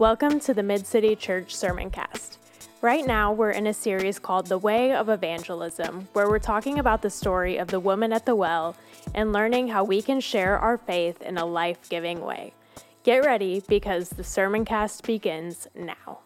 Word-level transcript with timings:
Welcome 0.00 0.40
to 0.40 0.54
the 0.54 0.62
Mid 0.62 0.86
City 0.86 1.14
Church 1.14 1.54
Sermon 1.54 1.90
Cast. 1.90 2.38
Right 2.80 3.06
now, 3.06 3.34
we're 3.34 3.50
in 3.50 3.66
a 3.66 3.74
series 3.74 4.18
called 4.18 4.46
The 4.46 4.56
Way 4.56 4.94
of 4.94 5.10
Evangelism, 5.10 6.08
where 6.14 6.26
we're 6.26 6.38
talking 6.38 6.78
about 6.78 7.02
the 7.02 7.10
story 7.10 7.58
of 7.58 7.68
the 7.68 7.80
woman 7.80 8.10
at 8.10 8.24
the 8.24 8.34
well 8.34 8.74
and 9.14 9.30
learning 9.30 9.68
how 9.68 9.84
we 9.84 10.00
can 10.00 10.18
share 10.18 10.58
our 10.58 10.78
faith 10.78 11.20
in 11.20 11.36
a 11.36 11.44
life 11.44 11.90
giving 11.90 12.22
way. 12.22 12.54
Get 13.02 13.26
ready 13.26 13.62
because 13.68 14.08
the 14.08 14.24
sermon 14.24 14.64
cast 14.64 15.06
begins 15.06 15.68
now. 15.74 16.20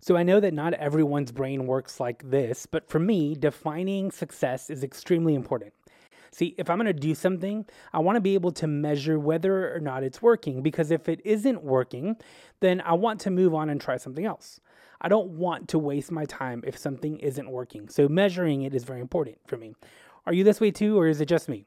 So 0.00 0.16
I 0.16 0.24
know 0.24 0.40
that 0.40 0.52
not 0.52 0.74
everyone's 0.74 1.30
brain 1.30 1.68
works 1.68 2.00
like 2.00 2.28
this, 2.28 2.66
but 2.66 2.88
for 2.88 2.98
me, 2.98 3.36
defining 3.36 4.10
success 4.10 4.68
is 4.68 4.82
extremely 4.82 5.36
important. 5.36 5.74
See, 6.32 6.54
if 6.56 6.70
I'm 6.70 6.78
going 6.78 6.86
to 6.86 6.94
do 6.94 7.14
something, 7.14 7.66
I 7.92 7.98
want 7.98 8.16
to 8.16 8.20
be 8.20 8.34
able 8.34 8.52
to 8.52 8.66
measure 8.66 9.18
whether 9.18 9.74
or 9.74 9.80
not 9.80 10.02
it's 10.02 10.22
working 10.22 10.62
because 10.62 10.90
if 10.90 11.06
it 11.08 11.20
isn't 11.24 11.62
working, 11.62 12.16
then 12.60 12.80
I 12.80 12.94
want 12.94 13.20
to 13.20 13.30
move 13.30 13.54
on 13.54 13.68
and 13.68 13.78
try 13.78 13.98
something 13.98 14.24
else. 14.24 14.58
I 15.02 15.08
don't 15.08 15.30
want 15.30 15.68
to 15.68 15.78
waste 15.78 16.10
my 16.10 16.24
time 16.24 16.62
if 16.66 16.78
something 16.78 17.18
isn't 17.18 17.50
working. 17.50 17.88
So 17.88 18.08
measuring 18.08 18.62
it 18.62 18.74
is 18.74 18.84
very 18.84 19.00
important 19.00 19.38
for 19.46 19.58
me. 19.58 19.74
Are 20.24 20.32
you 20.32 20.42
this 20.42 20.60
way 20.60 20.70
too, 20.70 20.98
or 20.98 21.06
is 21.06 21.20
it 21.20 21.26
just 21.26 21.48
me? 21.48 21.66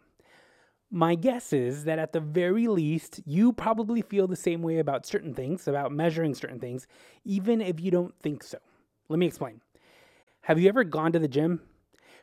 My 0.90 1.14
guess 1.16 1.52
is 1.52 1.84
that 1.84 2.00
at 2.00 2.14
the 2.14 2.20
very 2.20 2.68
least, 2.68 3.20
you 3.26 3.52
probably 3.52 4.02
feel 4.02 4.28
the 4.28 4.36
same 4.36 4.62
way 4.62 4.80
about 4.80 5.06
certain 5.06 5.34
things, 5.34 5.68
about 5.68 5.92
measuring 5.92 6.34
certain 6.34 6.59
things, 6.59 6.88
even 7.23 7.62
if 7.62 7.80
you 7.80 7.92
don't 7.92 8.18
think 8.20 8.44
so. 8.44 8.58
Let 9.09 9.20
me 9.20 9.28
explain. 9.28 9.62
Have 10.42 10.59
you 10.59 10.70
ever 10.70 10.84
gone 10.84 11.12
to 11.12 11.20
the 11.20 11.28
gym? 11.28 11.62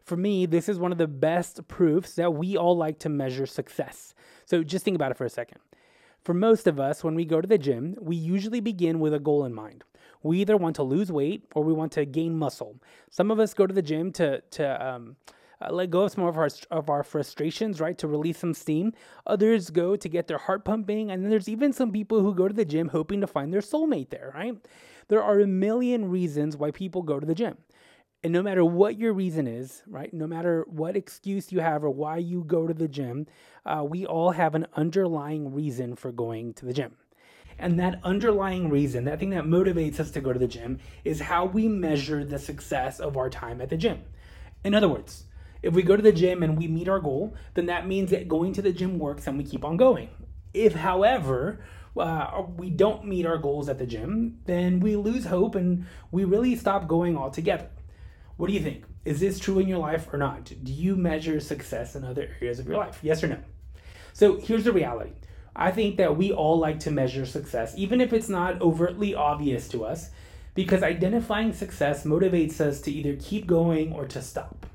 For 0.04 0.16
me, 0.16 0.46
this 0.46 0.68
is 0.68 0.78
one 0.78 0.92
of 0.92 0.98
the 0.98 1.06
best 1.06 1.66
proofs 1.68 2.14
that 2.14 2.34
we 2.34 2.56
all 2.56 2.76
like 2.76 2.98
to 3.00 3.08
measure 3.08 3.46
success. 3.46 4.14
So 4.44 4.62
just 4.62 4.84
think 4.84 4.94
about 4.94 5.10
it 5.10 5.16
for 5.16 5.24
a 5.24 5.30
second. 5.30 5.60
For 6.22 6.34
most 6.34 6.66
of 6.66 6.78
us, 6.78 7.02
when 7.02 7.14
we 7.14 7.24
go 7.24 7.40
to 7.40 7.48
the 7.48 7.58
gym, 7.58 7.96
we 8.00 8.14
usually 8.16 8.60
begin 8.60 9.00
with 9.00 9.14
a 9.14 9.18
goal 9.18 9.44
in 9.44 9.54
mind. 9.54 9.84
We 10.22 10.40
either 10.40 10.56
want 10.56 10.76
to 10.76 10.84
lose 10.84 11.10
weight 11.10 11.44
or 11.54 11.64
we 11.64 11.72
want 11.72 11.92
to 11.92 12.04
gain 12.04 12.38
muscle. 12.38 12.76
Some 13.10 13.30
of 13.30 13.40
us 13.40 13.54
go 13.54 13.66
to 13.66 13.74
the 13.74 13.82
gym 13.82 14.12
to 14.12 14.40
to 14.40 14.86
um, 14.86 15.16
uh, 15.60 15.72
let 15.72 15.90
go 15.90 16.02
of 16.02 16.12
some 16.12 16.24
of 16.24 16.36
our 16.36 16.48
of 16.70 16.88
our 16.88 17.02
frustrations, 17.02 17.80
right? 17.80 17.98
To 17.98 18.08
release 18.08 18.38
some 18.38 18.54
steam. 18.54 18.92
Others 19.26 19.70
go 19.70 19.96
to 19.96 20.08
get 20.08 20.28
their 20.28 20.38
heart 20.38 20.64
pumping, 20.64 21.10
and 21.10 21.22
then 21.22 21.30
there's 21.30 21.48
even 21.48 21.72
some 21.72 21.90
people 21.90 22.20
who 22.20 22.34
go 22.34 22.46
to 22.46 22.54
the 22.54 22.64
gym 22.64 22.88
hoping 22.88 23.20
to 23.20 23.26
find 23.26 23.52
their 23.52 23.60
soulmate 23.60 24.10
there, 24.10 24.32
right? 24.34 24.56
There 25.08 25.22
are 25.22 25.40
a 25.40 25.46
million 25.46 26.08
reasons 26.08 26.56
why 26.56 26.70
people 26.70 27.02
go 27.02 27.18
to 27.18 27.26
the 27.26 27.34
gym. 27.34 27.58
And 28.24 28.32
no 28.32 28.42
matter 28.42 28.64
what 28.64 28.98
your 28.98 29.12
reason 29.12 29.48
is, 29.48 29.82
right? 29.86 30.14
No 30.14 30.28
matter 30.28 30.64
what 30.68 30.96
excuse 30.96 31.50
you 31.50 31.58
have 31.58 31.82
or 31.82 31.90
why 31.90 32.18
you 32.18 32.44
go 32.44 32.68
to 32.68 32.74
the 32.74 32.86
gym, 32.86 33.26
uh, 33.66 33.84
we 33.88 34.06
all 34.06 34.30
have 34.30 34.54
an 34.54 34.66
underlying 34.74 35.52
reason 35.52 35.96
for 35.96 36.12
going 36.12 36.54
to 36.54 36.64
the 36.64 36.72
gym. 36.72 36.92
And 37.58 37.80
that 37.80 37.98
underlying 38.04 38.70
reason, 38.70 39.04
that 39.04 39.18
thing 39.18 39.30
that 39.30 39.44
motivates 39.44 39.98
us 39.98 40.12
to 40.12 40.20
go 40.20 40.32
to 40.32 40.38
the 40.38 40.46
gym, 40.46 40.78
is 41.04 41.20
how 41.20 41.46
we 41.46 41.66
measure 41.66 42.24
the 42.24 42.38
success 42.38 43.00
of 43.00 43.16
our 43.16 43.28
time 43.28 43.60
at 43.60 43.70
the 43.70 43.76
gym. 43.76 44.02
In 44.62 44.72
other 44.74 44.88
words, 44.88 45.24
if 45.60 45.74
we 45.74 45.82
go 45.82 45.96
to 45.96 46.02
the 46.02 46.12
gym 46.12 46.44
and 46.44 46.56
we 46.56 46.68
meet 46.68 46.88
our 46.88 47.00
goal, 47.00 47.34
then 47.54 47.66
that 47.66 47.88
means 47.88 48.10
that 48.10 48.28
going 48.28 48.52
to 48.52 48.62
the 48.62 48.72
gym 48.72 49.00
works 49.00 49.26
and 49.26 49.36
we 49.36 49.44
keep 49.44 49.64
on 49.64 49.76
going. 49.76 50.10
If, 50.54 50.74
however, 50.74 51.64
uh, 51.96 52.42
we 52.56 52.70
don't 52.70 53.04
meet 53.04 53.26
our 53.26 53.38
goals 53.38 53.68
at 53.68 53.78
the 53.78 53.86
gym, 53.86 54.38
then 54.44 54.78
we 54.78 54.94
lose 54.94 55.24
hope 55.24 55.56
and 55.56 55.86
we 56.12 56.24
really 56.24 56.54
stop 56.54 56.86
going 56.86 57.16
altogether. 57.16 57.68
What 58.42 58.48
do 58.48 58.54
you 58.54 58.60
think? 58.60 58.82
Is 59.04 59.20
this 59.20 59.38
true 59.38 59.60
in 59.60 59.68
your 59.68 59.78
life 59.78 60.12
or 60.12 60.18
not? 60.18 60.46
Do 60.64 60.72
you 60.72 60.96
measure 60.96 61.38
success 61.38 61.94
in 61.94 62.02
other 62.02 62.28
areas 62.40 62.58
of 62.58 62.66
your 62.66 62.76
life? 62.76 62.98
Yes 63.00 63.22
or 63.22 63.28
no? 63.28 63.38
So 64.14 64.40
here's 64.40 64.64
the 64.64 64.72
reality. 64.72 65.12
I 65.54 65.70
think 65.70 65.96
that 65.98 66.16
we 66.16 66.32
all 66.32 66.58
like 66.58 66.80
to 66.80 66.90
measure 66.90 67.24
success, 67.24 67.72
even 67.76 68.00
if 68.00 68.12
it's 68.12 68.28
not 68.28 68.60
overtly 68.60 69.14
obvious 69.14 69.68
to 69.68 69.84
us, 69.84 70.10
because 70.56 70.82
identifying 70.82 71.52
success 71.52 72.02
motivates 72.02 72.60
us 72.60 72.80
to 72.80 72.90
either 72.90 73.14
keep 73.14 73.46
going 73.46 73.92
or 73.92 74.08
to 74.08 74.20
stop. 74.20 74.66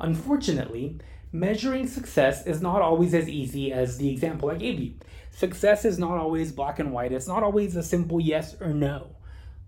Unfortunately, 0.00 0.98
measuring 1.30 1.86
success 1.86 2.44
is 2.44 2.60
not 2.60 2.82
always 2.82 3.14
as 3.14 3.28
easy 3.28 3.72
as 3.72 3.98
the 3.98 4.10
example 4.10 4.50
I 4.50 4.56
gave 4.56 4.80
you. 4.80 4.94
Success 5.30 5.84
is 5.84 6.00
not 6.00 6.18
always 6.18 6.50
black 6.50 6.80
and 6.80 6.92
white, 6.92 7.12
it's 7.12 7.28
not 7.28 7.44
always 7.44 7.76
a 7.76 7.84
simple 7.84 8.20
yes 8.20 8.56
or 8.60 8.74
no. 8.74 9.14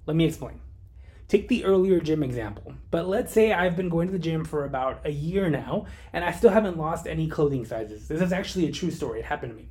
Let 0.06 0.16
me 0.16 0.24
explain. 0.24 0.58
Take 1.32 1.48
the 1.48 1.64
earlier 1.64 1.98
gym 1.98 2.22
example, 2.22 2.74
but 2.90 3.08
let's 3.08 3.32
say 3.32 3.54
I've 3.54 3.74
been 3.74 3.88
going 3.88 4.06
to 4.06 4.12
the 4.12 4.18
gym 4.18 4.44
for 4.44 4.66
about 4.66 5.00
a 5.06 5.10
year 5.10 5.48
now 5.48 5.86
and 6.12 6.22
I 6.22 6.30
still 6.30 6.50
haven't 6.50 6.76
lost 6.76 7.06
any 7.06 7.26
clothing 7.26 7.64
sizes. 7.64 8.06
This 8.06 8.20
is 8.20 8.34
actually 8.34 8.66
a 8.66 8.70
true 8.70 8.90
story, 8.90 9.20
it 9.20 9.24
happened 9.24 9.52
to 9.52 9.56
me. 9.56 9.70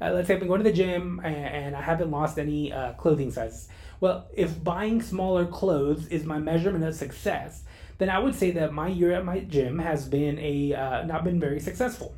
Uh, 0.00 0.12
let's 0.12 0.28
say 0.28 0.34
I've 0.34 0.38
been 0.38 0.46
going 0.46 0.62
to 0.62 0.70
the 0.70 0.72
gym 0.72 1.20
and, 1.24 1.74
I 1.74 1.82
haven't 1.82 2.12
lost 2.12 2.38
any 2.38 2.72
uh, 2.72 2.92
clothing 2.92 3.32
sizes. 3.32 3.66
Well, 3.98 4.28
if 4.32 4.62
buying 4.62 5.02
smaller 5.02 5.46
clothes 5.46 6.06
is 6.06 6.22
my 6.22 6.38
measurement 6.38 6.84
of 6.84 6.94
success, 6.94 7.64
then 7.98 8.08
I 8.08 8.20
would 8.20 8.36
say 8.36 8.52
that 8.52 8.72
my 8.72 8.86
year 8.86 9.10
at 9.10 9.24
my 9.24 9.40
gym 9.40 9.80
has 9.80 10.06
been 10.06 10.38
a 10.38 10.74
uh, 10.74 11.06
not 11.06 11.24
been 11.24 11.40
very 11.40 11.58
successful. 11.58 12.14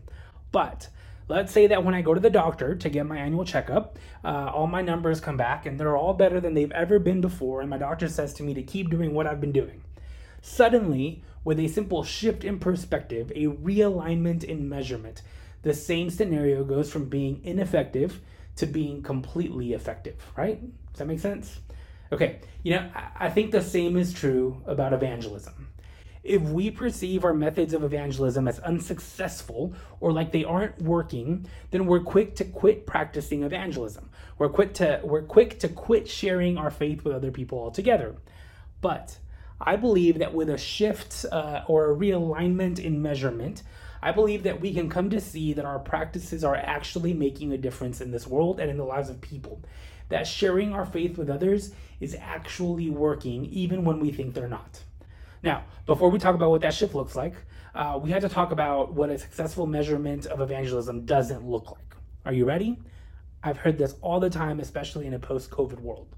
But 0.51 0.89
Let's 1.33 1.51
say 1.51 1.67
that 1.69 1.83
when 1.83 1.95
I 1.95 2.03
go 2.03 2.13
to 2.13 2.21
the 2.21 2.29
doctor 2.29 2.75
to 2.75 2.91
get 2.91 3.07
my 3.07 3.17
annual 3.17 3.47
checkup, 3.47 3.99
uh, 4.23 4.51
all 4.53 4.67
my 4.67 4.83
numbers 4.83 5.19
come 5.19 5.39
back 5.39 5.65
and 5.65 5.81
they're 5.81 5.97
all 5.97 6.13
better 6.13 6.41
than 6.41 6.53
they've 6.53 6.71
ever 6.73 6.99
been 6.99 7.23
before, 7.23 7.63
and 7.63 7.71
my 7.71 7.79
doctor 7.79 8.07
says 8.07 8.35
to 8.35 8.43
me 8.43 8.53
to 8.53 8.63
keep 8.63 8.91
doing 8.91 9.15
what 9.15 9.27
I've 9.27 9.41
been 9.41 9.51
doing. 9.51 9.83
Suddenly, 10.43 11.25
with 11.43 11.59
a 11.59 11.69
simple 11.69 12.05
shift 12.05 12.45
in 12.45 12.59
perspective, 12.59 13.33
a 13.35 13.47
realignment 13.47 14.45
in 14.45 14.69
measurement, 14.69 15.23
the 15.63 15.73
same 15.73 16.11
scenario 16.11 16.65
goes 16.65 16.93
from 16.93 17.09
being 17.09 17.41
ineffective 17.43 18.21
to 18.57 18.67
being 18.67 19.03
completely 19.03 19.73
effective, 19.73 20.23
right? 20.37 20.61
Does 20.91 20.99
that 20.99 21.07
make 21.07 21.21
sense? 21.21 21.61
Okay, 22.13 22.41
you 22.63 22.75
know, 22.75 22.91
I 23.19 23.31
think 23.31 23.53
the 23.53 23.63
same 23.63 23.97
is 23.97 24.13
true 24.13 24.61
about 24.67 24.93
evangelism. 24.93 25.69
If 26.23 26.43
we 26.43 26.71
perceive 26.71 27.25
our 27.25 27.35
methods 27.35 27.75
of 27.75 27.83
evangelism 27.83 28.47
as 28.47 28.61
unsuccessful 28.61 29.75
or 30.01 30.13
like 30.13 30.31
they 30.31 30.45
aren't 30.45 30.81
working, 30.81 31.47
then 31.73 31.87
we're 31.87 32.01
quick 32.01 32.37
to 32.37 32.45
quit 32.45 32.87
practicing 32.87 33.43
evangelism. 33.43 34.09
We're 34.39 34.49
quick 34.49 34.73
to 34.75 35.01
we're 35.03 35.23
quick 35.23 35.59
to 35.61 35.69
quit 35.69 36.09
sharing 36.09 36.59
our 36.59 36.71
faith 36.71 37.05
with 37.05 37.15
other 37.15 37.33
people 37.33 37.59
altogether. 37.59 38.15
But 38.81 39.19
I 39.61 39.77
believe 39.77 40.19
that 40.19 40.35
with 40.35 40.49
a 40.49 40.59
shift 40.59 41.25
uh, 41.31 41.63
or 41.67 41.91
a 41.91 41.97
realignment 41.97 42.79
in 42.79 43.03
measurement, 43.03 43.63
I 44.01 44.13
believe 44.13 44.43
that 44.45 44.61
we 44.61 44.75
can 44.75 44.89
come 44.89 45.11
to 45.11 45.21
see 45.21 45.53
that 45.53 45.65
our 45.65 45.79
practices 45.79 46.43
are 46.45 46.57
actually 46.57 47.15
making 47.15 47.53
a 47.53 47.59
difference 47.59 48.01
in 48.01 48.11
this 48.11 48.27
world 48.27 48.59
and 48.61 48.71
in 48.71 48.77
the 48.77 48.85
lives 48.85 49.11
of 49.11 49.21
people. 49.21 49.63
That 50.09 50.27
sharing 50.27 50.73
our 50.73 50.85
faith 50.85 51.17
with 51.17 51.31
others 51.31 51.73
is 52.01 52.17
actually 52.21 52.91
working 52.91 53.47
even 53.47 53.85
when 53.85 54.01
we 54.01 54.11
think 54.11 54.35
they're 54.35 54.49
not. 54.49 54.83
Now, 55.43 55.65
before 55.87 56.11
we 56.11 56.19
talk 56.19 56.35
about 56.35 56.51
what 56.51 56.61
that 56.61 56.75
shift 56.75 56.95
looks 56.95 57.17
like, 57.17 57.35
uh, 57.75 57.99
we 58.03 58.11
had 58.11 58.23
to 58.23 58.29
talk 58.29 58.53
about 58.53 58.93
what 58.93 59.11
a 59.11 59.19
successful 59.19 59.67
measurement 59.67 60.27
of 60.27 60.41
evangelism 60.41 61.05
doesn't 61.05 61.45
look 61.45 61.71
like. 61.71 61.97
Are 62.25 62.33
you 62.33 62.45
ready? 62.45 62.79
I've 63.43 63.57
heard 63.57 63.79
this 63.79 63.97
all 64.03 64.21
the 64.21 64.31
time, 64.31 64.61
especially 64.61 65.07
in 65.07 65.15
a 65.15 65.19
post 65.19 65.51
COVID 65.51 65.81
world. 65.81 66.09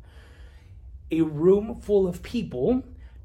A 1.10 1.22
room 1.22 1.74
full 1.80 2.06
of 2.06 2.22
people 2.22 2.82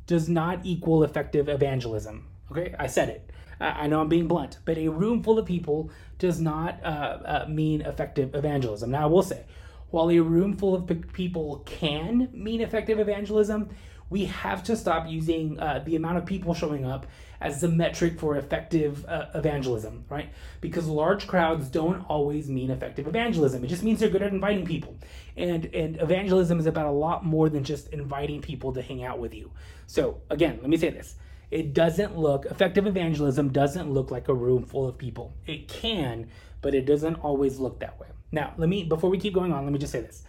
does 0.07 0.29
not 0.29 0.61
equal 0.63 1.03
effective 1.03 1.49
evangelism. 1.49 2.27
Okay, 2.51 2.73
I 2.79 2.87
said 2.87 3.09
it. 3.09 3.29
I 3.59 3.87
know 3.87 3.99
I'm 3.99 4.07
being 4.07 4.27
blunt, 4.27 4.57
but 4.63 4.77
a 4.77 4.87
room 4.87 5.21
full 5.21 5.37
of 5.37 5.45
people 5.45 5.91
does 6.17 6.39
not 6.39 6.79
uh, 6.83 6.87
uh, 7.25 7.45
mean 7.49 7.81
effective 7.81 8.33
evangelism. 8.33 8.91
Now, 8.91 9.03
I 9.03 9.05
will 9.07 9.21
say, 9.21 9.43
while 9.91 10.09
a 10.09 10.19
room 10.19 10.55
full 10.55 10.75
of 10.75 11.11
people 11.13 11.63
can 11.65 12.29
mean 12.33 12.61
effective 12.61 12.99
evangelism, 12.99 13.69
we 14.09 14.25
have 14.25 14.63
to 14.63 14.75
stop 14.75 15.07
using 15.07 15.59
uh, 15.59 15.83
the 15.85 15.95
amount 15.95 16.17
of 16.17 16.25
people 16.25 16.53
showing 16.53 16.85
up 16.85 17.05
as 17.41 17.61
the 17.61 17.67
metric 17.67 18.19
for 18.19 18.35
effective 18.35 19.05
uh, 19.07 19.27
evangelism, 19.33 20.03
right? 20.09 20.29
Because 20.61 20.87
large 20.87 21.27
crowds 21.27 21.69
don't 21.69 22.01
always 22.09 22.49
mean 22.49 22.69
effective 22.69 23.07
evangelism. 23.07 23.63
It 23.63 23.67
just 23.67 23.83
means 23.83 23.99
they're 23.99 24.09
good 24.09 24.21
at 24.21 24.33
inviting 24.33 24.65
people. 24.65 24.97
And 25.37 25.65
and 25.73 26.01
evangelism 26.01 26.59
is 26.59 26.65
about 26.65 26.87
a 26.87 26.91
lot 26.91 27.23
more 27.23 27.49
than 27.49 27.63
just 27.63 27.89
inviting 27.89 28.41
people 28.41 28.73
to 28.73 28.81
hang 28.81 29.03
out 29.03 29.19
with 29.19 29.33
you. 29.33 29.51
So, 29.87 30.21
again, 30.29 30.59
let 30.61 30.69
me 30.69 30.77
say 30.77 30.89
this. 30.89 31.15
It 31.49 31.73
doesn't 31.73 32.17
look 32.17 32.45
effective 32.45 32.85
evangelism 32.85 33.49
doesn't 33.49 33.91
look 33.91 34.11
like 34.11 34.27
a 34.27 34.33
room 34.33 34.65
full 34.65 34.87
of 34.87 34.97
people. 34.97 35.33
It 35.47 35.67
can, 35.67 36.29
but 36.61 36.75
it 36.75 36.85
doesn't 36.85 37.15
always 37.15 37.57
look 37.57 37.79
that 37.79 37.99
way. 37.99 38.07
Now, 38.31 38.53
let 38.57 38.69
me 38.69 38.83
before 38.83 39.09
we 39.09 39.17
keep 39.17 39.33
going 39.33 39.53
on, 39.53 39.63
let 39.63 39.73
me 39.73 39.79
just 39.79 39.91
say 39.91 40.01
this. 40.01 40.23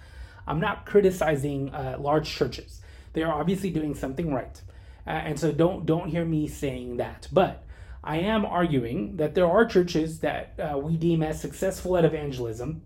I'm 0.47 0.61
not 0.61 0.87
criticizing 0.87 1.73
uh, 1.75 1.97
large 1.99 2.29
churches 2.29 2.81
they 3.13 3.23
are 3.23 3.33
obviously 3.33 3.71
doing 3.71 3.95
something 3.95 4.33
right. 4.33 4.61
Uh, 5.07 5.11
and 5.11 5.39
so 5.39 5.53
don't 5.53 5.87
don't 5.87 6.09
hear 6.09 6.25
me 6.25 6.47
saying 6.47 6.99
that. 6.99 7.29
But 7.33 7.65
I 8.05 8.19
am 8.19 8.45
arguing 8.45 9.17
that 9.17 9.35
there 9.35 9.47
are 9.47 9.65
churches 9.65 10.21
that 10.21 10.55
uh, 10.59 10.79
we 10.79 10.97
deem 10.97 11.23
as 11.23 11.41
successful 11.41 11.97
at 11.97 12.05
evangelism 12.05 12.83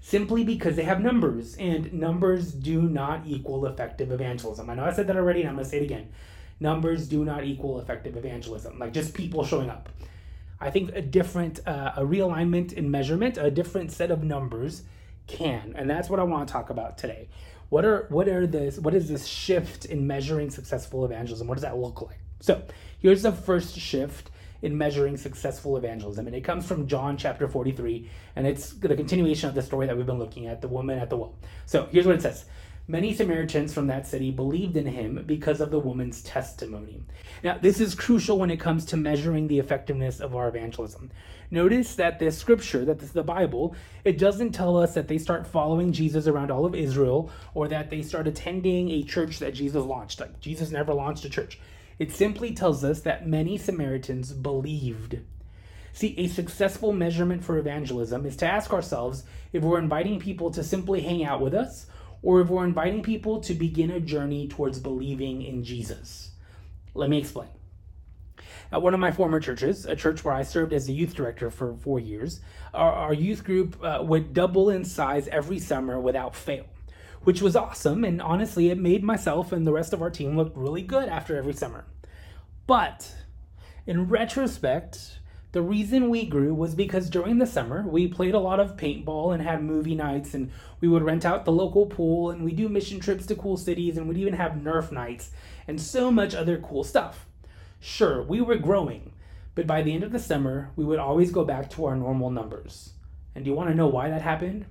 simply 0.00 0.44
because 0.44 0.76
they 0.76 0.82
have 0.82 1.00
numbers, 1.00 1.56
and 1.56 1.92
numbers 1.94 2.52
do 2.52 2.82
not 2.82 3.22
equal 3.26 3.64
effective 3.64 4.12
evangelism. 4.12 4.68
I 4.68 4.74
know 4.74 4.84
I 4.84 4.92
said 4.92 5.06
that 5.06 5.16
already, 5.16 5.40
and 5.40 5.48
I'm 5.48 5.54
going 5.54 5.64
to 5.64 5.70
say 5.70 5.78
it 5.78 5.84
again. 5.84 6.08
Numbers 6.60 7.08
do 7.08 7.24
not 7.24 7.44
equal 7.44 7.80
effective 7.80 8.16
evangelism, 8.16 8.78
like 8.78 8.92
just 8.92 9.14
people 9.14 9.44
showing 9.44 9.70
up. 9.70 9.88
I 10.64 10.70
think 10.70 10.92
a 10.94 11.02
different, 11.02 11.60
uh, 11.66 11.92
a 11.96 12.00
realignment 12.00 12.72
in 12.72 12.90
measurement, 12.90 13.36
a 13.36 13.50
different 13.50 13.92
set 13.92 14.10
of 14.10 14.24
numbers 14.24 14.82
can. 15.26 15.74
And 15.76 15.88
that's 15.90 16.08
what 16.08 16.18
I 16.18 16.22
want 16.22 16.48
to 16.48 16.52
talk 16.52 16.70
about 16.70 16.96
today. 16.96 17.28
What 17.68 17.84
are 17.84 18.06
what 18.08 18.28
are 18.28 18.46
this 18.46 18.78
what 18.78 18.94
is 18.94 19.08
this 19.08 19.26
shift 19.26 19.84
in 19.84 20.06
measuring 20.06 20.50
successful 20.50 21.04
evangelism? 21.04 21.46
What 21.46 21.54
does 21.56 21.62
that 21.62 21.76
look 21.76 22.00
like? 22.00 22.18
So 22.40 22.62
here's 22.98 23.22
the 23.22 23.32
first 23.32 23.78
shift 23.78 24.30
in 24.62 24.78
measuring 24.78 25.18
successful 25.18 25.76
evangelism. 25.76 26.26
And 26.26 26.34
it 26.34 26.42
comes 26.42 26.66
from 26.66 26.86
John 26.86 27.18
chapter 27.18 27.46
43, 27.46 28.08
and 28.36 28.46
it's 28.46 28.70
the 28.70 28.96
continuation 28.96 29.50
of 29.50 29.54
the 29.54 29.60
story 29.60 29.86
that 29.86 29.94
we've 29.94 30.06
been 30.06 30.18
looking 30.18 30.46
at, 30.46 30.62
the 30.62 30.68
woman 30.68 30.98
at 30.98 31.10
the 31.10 31.16
well. 31.18 31.34
So 31.66 31.88
here's 31.92 32.06
what 32.06 32.14
it 32.14 32.22
says. 32.22 32.46
Many 32.86 33.14
Samaritans 33.14 33.72
from 33.72 33.86
that 33.86 34.06
city 34.06 34.30
believed 34.30 34.76
in 34.76 34.84
him 34.84 35.24
because 35.24 35.62
of 35.62 35.70
the 35.70 35.78
woman's 35.78 36.20
testimony. 36.22 37.02
Now, 37.42 37.56
this 37.56 37.80
is 37.80 37.94
crucial 37.94 38.38
when 38.38 38.50
it 38.50 38.60
comes 38.60 38.84
to 38.86 38.98
measuring 38.98 39.48
the 39.48 39.58
effectiveness 39.58 40.20
of 40.20 40.36
our 40.36 40.48
evangelism. 40.48 41.10
Notice 41.50 41.94
that 41.94 42.18
this 42.18 42.36
scripture, 42.36 42.84
that 42.84 42.98
this 42.98 43.12
the 43.12 43.22
Bible, 43.22 43.74
it 44.04 44.18
doesn't 44.18 44.52
tell 44.52 44.76
us 44.76 44.92
that 44.92 45.08
they 45.08 45.16
start 45.16 45.46
following 45.46 45.92
Jesus 45.92 46.26
around 46.26 46.50
all 46.50 46.66
of 46.66 46.74
Israel 46.74 47.30
or 47.54 47.68
that 47.68 47.88
they 47.88 48.02
start 48.02 48.26
attending 48.26 48.90
a 48.90 49.02
church 49.02 49.38
that 49.38 49.54
Jesus 49.54 49.82
launched. 49.82 50.20
Like 50.20 50.38
Jesus 50.40 50.70
never 50.70 50.92
launched 50.92 51.24
a 51.24 51.30
church. 51.30 51.58
It 51.98 52.12
simply 52.12 52.52
tells 52.52 52.84
us 52.84 53.00
that 53.00 53.26
many 53.26 53.56
Samaritans 53.56 54.34
believed. 54.34 55.20
See, 55.94 56.14
a 56.18 56.28
successful 56.28 56.92
measurement 56.92 57.44
for 57.44 57.56
evangelism 57.56 58.26
is 58.26 58.36
to 58.38 58.46
ask 58.46 58.74
ourselves 58.74 59.24
if 59.54 59.62
we're 59.62 59.78
inviting 59.78 60.20
people 60.20 60.50
to 60.50 60.62
simply 60.62 61.00
hang 61.00 61.24
out 61.24 61.40
with 61.40 61.54
us 61.54 61.86
or 62.24 62.40
if 62.40 62.48
we're 62.48 62.64
inviting 62.64 63.02
people 63.02 63.38
to 63.38 63.52
begin 63.52 63.90
a 63.90 64.00
journey 64.00 64.48
towards 64.48 64.80
believing 64.80 65.42
in 65.42 65.62
Jesus. 65.62 66.30
Let 66.94 67.10
me 67.10 67.18
explain. 67.18 67.48
At 68.72 68.80
one 68.80 68.94
of 68.94 68.98
my 68.98 69.12
former 69.12 69.40
churches, 69.40 69.84
a 69.84 69.94
church 69.94 70.24
where 70.24 70.34
I 70.34 70.42
served 70.42 70.72
as 70.72 70.88
a 70.88 70.92
youth 70.92 71.14
director 71.14 71.50
for 71.50 71.74
four 71.74 72.00
years, 72.00 72.40
our, 72.72 72.92
our 72.92 73.12
youth 73.12 73.44
group 73.44 73.76
uh, 73.84 74.02
would 74.02 74.32
double 74.32 74.70
in 74.70 74.84
size 74.84 75.28
every 75.28 75.58
summer 75.58 76.00
without 76.00 76.34
fail, 76.34 76.64
which 77.24 77.42
was 77.42 77.54
awesome. 77.54 78.04
And 78.04 78.22
honestly, 78.22 78.70
it 78.70 78.78
made 78.78 79.04
myself 79.04 79.52
and 79.52 79.66
the 79.66 79.72
rest 79.72 79.92
of 79.92 80.00
our 80.00 80.10
team 80.10 80.34
look 80.34 80.52
really 80.56 80.82
good 80.82 81.10
after 81.10 81.36
every 81.36 81.52
summer. 81.52 81.84
But 82.66 83.14
in 83.86 84.08
retrospect, 84.08 85.18
the 85.54 85.62
reason 85.62 86.10
we 86.10 86.26
grew 86.26 86.52
was 86.52 86.74
because 86.74 87.08
during 87.08 87.38
the 87.38 87.46
summer 87.46 87.86
we 87.86 88.08
played 88.08 88.34
a 88.34 88.40
lot 88.40 88.58
of 88.58 88.76
paintball 88.76 89.32
and 89.32 89.40
had 89.40 89.62
movie 89.62 89.94
nights 89.94 90.34
and 90.34 90.50
we 90.80 90.88
would 90.88 91.04
rent 91.04 91.24
out 91.24 91.44
the 91.44 91.52
local 91.52 91.86
pool 91.86 92.28
and 92.28 92.44
we 92.44 92.50
do 92.50 92.68
mission 92.68 92.98
trips 92.98 93.24
to 93.24 93.36
cool 93.36 93.56
cities 93.56 93.96
and 93.96 94.08
we'd 94.08 94.18
even 94.18 94.34
have 94.34 94.54
nerf 94.54 94.90
nights 94.90 95.30
and 95.68 95.80
so 95.80 96.10
much 96.10 96.34
other 96.34 96.58
cool 96.58 96.82
stuff. 96.82 97.26
Sure, 97.78 98.20
we 98.20 98.40
were 98.40 98.56
growing, 98.56 99.12
but 99.54 99.64
by 99.64 99.80
the 99.80 99.94
end 99.94 100.02
of 100.02 100.10
the 100.10 100.18
summer 100.18 100.72
we 100.74 100.84
would 100.84 100.98
always 100.98 101.30
go 101.30 101.44
back 101.44 101.70
to 101.70 101.84
our 101.84 101.94
normal 101.94 102.30
numbers. 102.30 102.90
And 103.36 103.44
do 103.44 103.50
you 103.52 103.56
want 103.56 103.70
to 103.70 103.76
know 103.76 103.86
why 103.86 104.10
that 104.10 104.22
happened? 104.22 104.66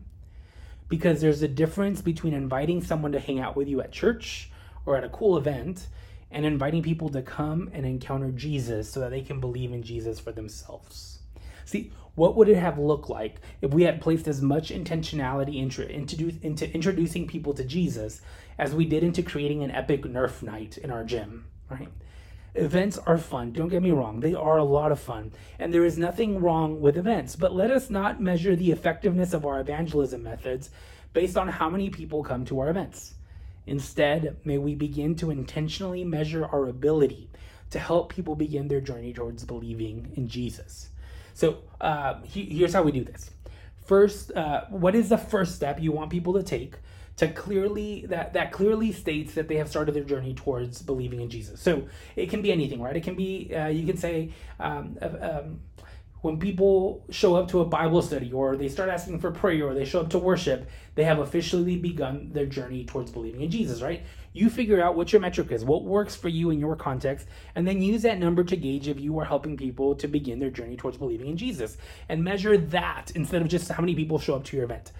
Because 0.89 1.21
there's 1.21 1.41
a 1.41 1.47
difference 1.47 2.01
between 2.01 2.33
inviting 2.33 2.83
someone 2.83 3.13
to 3.13 3.21
hang 3.21 3.39
out 3.39 3.55
with 3.55 3.69
you 3.69 3.79
at 3.79 3.93
church 3.93 4.51
or 4.85 4.97
at 4.97 5.05
a 5.05 5.09
cool 5.09 5.37
event 5.37 5.87
and 6.33 6.45
inviting 6.45 6.83
people 6.83 7.09
to 7.09 7.21
come 7.21 7.69
and 7.73 7.85
encounter 7.85 8.31
Jesus 8.31 8.91
so 8.91 8.99
that 8.99 9.11
they 9.11 9.21
can 9.21 9.39
believe 9.39 9.71
in 9.71 9.83
Jesus 9.83 10.19
for 10.19 10.31
themselves. 10.31 11.19
See, 11.63 11.93
what 12.15 12.35
would 12.35 12.49
it 12.49 12.57
have 12.57 12.77
looked 12.77 13.09
like 13.09 13.39
if 13.61 13.71
we 13.71 13.83
had 13.83 14.01
placed 14.01 14.27
as 14.27 14.41
much 14.41 14.69
intentionality 14.69 15.55
into, 15.57 15.87
introducing 16.73 17.27
people 17.27 17.53
to 17.53 17.63
Jesus 17.63 18.21
as 18.57 18.75
we 18.75 18.85
did 18.85 19.03
into 19.03 19.23
creating 19.23 19.63
an 19.63 19.71
epic 19.71 20.03
Nerf 20.03 20.43
night 20.43 20.77
in 20.77 20.91
our 20.91 21.03
gym, 21.03 21.45
right? 21.69 21.87
Events 22.55 22.99
are 22.99 23.17
fun, 23.17 23.51
don't 23.51 23.69
get 23.69 23.81
me 23.81 23.89
wrong, 23.89 24.19
they 24.19 24.35
are 24.35 24.57
a 24.57 24.63
lot 24.63 24.91
of 24.91 24.99
fun, 24.99 25.31
and 25.57 25.73
there 25.73 25.85
is 25.85 25.97
nothing 25.97 26.39
wrong 26.39 26.79
with 26.81 26.97
events, 26.97 27.35
but 27.35 27.55
let 27.55 27.71
us 27.71 27.89
not 27.89 28.21
measure 28.21 28.55
the 28.55 28.71
effectiveness 28.71 29.33
of 29.33 29.43
our 29.43 29.59
evangelism 29.59 30.21
methods 30.21 30.69
based 31.13 31.35
on 31.35 31.47
how 31.47 31.67
many 31.67 31.89
people 31.89 32.23
come 32.23 32.45
to 32.45 32.59
our 32.59 32.69
events. 32.69 33.15
Instead, 33.65 34.37
may 34.43 34.57
we 34.57 34.75
begin 34.75 35.15
to 35.15 35.31
intentionally 35.31 36.03
measure 36.03 36.45
our 36.45 36.67
ability 36.67 37.29
to 37.69 37.79
help 37.79 38.13
people 38.13 38.35
begin 38.35 38.67
their 38.67 38.81
journey 38.81 39.13
towards 39.13 39.43
believing 39.45 40.11
in 40.15 40.27
Jesus. 40.27 40.89
So 41.33 41.59
uh, 41.81 42.21
he, 42.23 42.45
here's 42.45 42.73
how 42.73 42.83
we 42.83 42.91
do 42.91 43.03
this. 43.03 43.31
First, 43.85 44.31
uh, 44.35 44.65
what 44.69 44.95
is 44.95 45.09
the 45.09 45.17
first 45.17 45.55
step 45.55 45.81
you 45.81 45.91
want 45.91 46.09
people 46.11 46.33
to 46.33 46.43
take 46.43 46.75
to 47.17 47.27
clearly 47.27 48.05
that 48.07 48.33
that 48.33 48.51
clearly 48.51 48.91
states 48.91 49.33
that 49.35 49.47
they 49.47 49.57
have 49.57 49.69
started 49.69 49.93
their 49.93 50.03
journey 50.03 50.33
towards 50.33 50.81
believing 50.81 51.21
in 51.21 51.29
Jesus? 51.29 51.59
So 51.61 51.87
it 52.15 52.29
can 52.29 52.41
be 52.41 52.51
anything, 52.51 52.81
right? 52.81 52.95
It 52.95 53.03
can 53.03 53.15
be 53.15 53.53
uh, 53.55 53.67
you 53.67 53.85
can 53.85 53.97
say. 53.97 54.31
Um, 54.59 54.97
um, 55.01 55.59
when 56.23 56.39
people 56.39 57.03
show 57.09 57.35
up 57.35 57.49
to 57.49 57.59
a 57.59 57.65
Bible 57.65 58.01
study 58.01 58.31
or 58.31 58.55
they 58.55 58.69
start 58.69 58.87
asking 58.87 59.19
for 59.19 59.29
prayer 59.29 59.67
or 59.67 59.73
they 59.73 59.83
show 59.83 59.99
up 59.99 60.09
to 60.09 60.17
worship, 60.17 60.69
they 60.95 61.03
have 61.03 61.19
officially 61.19 61.75
begun 61.75 62.29
their 62.31 62.45
journey 62.45 62.85
towards 62.85 63.11
believing 63.11 63.41
in 63.41 63.51
Jesus, 63.51 63.81
right? 63.81 64.03
You 64.31 64.49
figure 64.49 64.81
out 64.81 64.95
what 64.95 65.11
your 65.11 65.19
metric 65.19 65.51
is, 65.51 65.65
what 65.65 65.83
works 65.83 66.15
for 66.15 66.29
you 66.29 66.49
in 66.49 66.61
your 66.61 66.77
context, 66.77 67.27
and 67.55 67.67
then 67.67 67.81
use 67.81 68.03
that 68.03 68.19
number 68.19 68.41
to 68.45 68.55
gauge 68.55 68.87
if 68.87 69.01
you 69.01 69.19
are 69.19 69.25
helping 69.25 69.57
people 69.57 69.95
to 69.95 70.07
begin 70.07 70.39
their 70.39 70.49
journey 70.49 70.77
towards 70.77 70.95
believing 70.95 71.27
in 71.27 71.35
Jesus 71.35 71.75
and 72.07 72.23
measure 72.23 72.57
that 72.57 73.11
instead 73.15 73.41
of 73.41 73.49
just 73.49 73.69
how 73.69 73.81
many 73.81 73.93
people 73.93 74.17
show 74.17 74.35
up 74.35 74.45
to 74.45 74.55
your 74.55 74.63
event. 74.63 74.93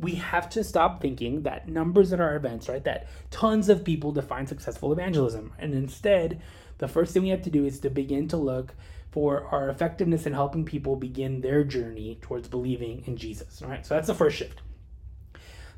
We 0.00 0.16
have 0.16 0.50
to 0.50 0.64
stop 0.64 1.00
thinking 1.00 1.42
that 1.42 1.68
numbers 1.68 2.12
at 2.12 2.20
our 2.20 2.34
events, 2.34 2.68
right? 2.68 2.82
That 2.82 3.06
tons 3.30 3.68
of 3.68 3.84
people 3.84 4.10
define 4.10 4.48
successful 4.48 4.92
evangelism. 4.92 5.52
And 5.60 5.74
instead, 5.74 6.42
the 6.78 6.88
first 6.88 7.14
thing 7.14 7.22
we 7.22 7.28
have 7.28 7.42
to 7.42 7.50
do 7.50 7.64
is 7.64 7.78
to 7.80 7.88
begin 7.88 8.26
to 8.28 8.36
look 8.36 8.74
for 9.16 9.46
our 9.46 9.70
effectiveness 9.70 10.26
in 10.26 10.34
helping 10.34 10.62
people 10.62 10.94
begin 10.94 11.40
their 11.40 11.64
journey 11.64 12.18
towards 12.20 12.48
believing 12.48 13.02
in 13.06 13.16
Jesus. 13.16 13.62
All 13.62 13.70
right, 13.70 13.86
so 13.86 13.94
that's 13.94 14.08
the 14.08 14.14
first 14.14 14.36
shift. 14.36 14.60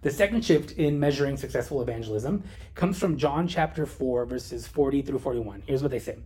The 0.03 0.11
second 0.11 0.45
shift 0.45 0.73
in 0.73 0.99
measuring 0.99 1.37
successful 1.37 1.81
evangelism 1.81 2.43
comes 2.75 2.99
from 2.99 3.17
John 3.17 3.47
chapter 3.47 3.87
4, 3.87 4.27
verses 4.27 4.67
40 4.67 5.03
through 5.03 5.21
41. 5.21 5.63
Here's 5.67 5.83
what 5.83 5.93
they 5.93 6.01
say. 6.01 6.19